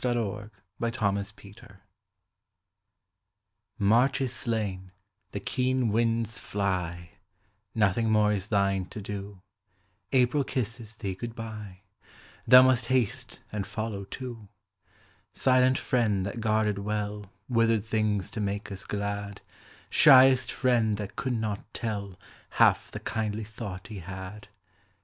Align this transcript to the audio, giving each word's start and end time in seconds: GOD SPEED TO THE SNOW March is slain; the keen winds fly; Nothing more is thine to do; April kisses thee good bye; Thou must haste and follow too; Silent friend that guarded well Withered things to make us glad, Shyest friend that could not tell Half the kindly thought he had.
GOD 0.03 0.15
SPEED 0.81 0.93
TO 0.93 1.11
THE 1.13 1.23
SNOW 1.67 1.75
March 3.77 4.19
is 4.19 4.33
slain; 4.33 4.91
the 5.31 5.39
keen 5.39 5.89
winds 5.89 6.39
fly; 6.39 7.19
Nothing 7.75 8.09
more 8.09 8.33
is 8.33 8.47
thine 8.47 8.85
to 8.87 8.99
do; 8.99 9.43
April 10.11 10.43
kisses 10.43 10.95
thee 10.95 11.13
good 11.13 11.35
bye; 11.35 11.81
Thou 12.47 12.63
must 12.63 12.87
haste 12.87 13.41
and 13.51 13.67
follow 13.67 14.05
too; 14.05 14.49
Silent 15.35 15.77
friend 15.77 16.25
that 16.25 16.39
guarded 16.41 16.79
well 16.79 17.29
Withered 17.47 17.85
things 17.85 18.31
to 18.31 18.41
make 18.41 18.71
us 18.71 18.85
glad, 18.85 19.41
Shyest 19.91 20.51
friend 20.51 20.97
that 20.97 21.15
could 21.15 21.33
not 21.39 21.71
tell 21.75 22.19
Half 22.57 22.89
the 22.89 22.99
kindly 23.01 23.43
thought 23.43 23.89
he 23.89 23.99
had. 23.99 24.47